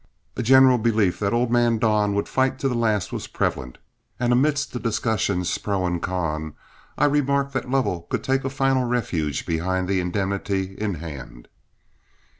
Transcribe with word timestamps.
A 0.35 0.41
general 0.41 0.79
belief 0.79 1.19
that 1.19 1.31
old 1.31 1.51
man 1.51 1.77
Don 1.77 2.15
would 2.15 2.27
fight 2.27 2.57
to 2.57 2.67
the 2.67 2.73
last 2.73 3.13
was 3.13 3.27
prevalent, 3.27 3.77
and 4.19 4.33
amidst 4.33 4.73
the 4.73 4.79
discussions 4.79 5.55
pro 5.59 5.85
and 5.85 6.01
con, 6.01 6.55
I 6.97 7.05
remarked 7.05 7.53
that 7.53 7.69
Lovell 7.69 8.07
could 8.09 8.23
take 8.23 8.43
a 8.43 8.49
final 8.49 8.85
refuge 8.85 9.45
behind 9.45 9.87
the 9.87 9.99
indemnity 9.99 10.73
in 10.79 10.95
hand. 10.95 11.49